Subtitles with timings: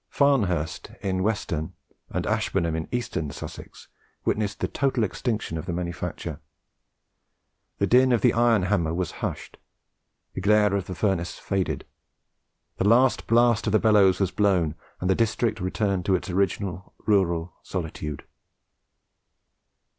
[0.09, 1.73] Farnhurst, in western,
[2.09, 3.87] and Ashburnham, in eastern Sussex,
[4.25, 6.39] witnessed the total extinction of the manufacture.
[7.77, 9.57] The din of the iron hammer was hushed,
[10.33, 11.85] the glare of the furnace faded,
[12.77, 16.95] the last blast of the bellows was blown, and the district returned to its original
[17.05, 18.23] rural solitude.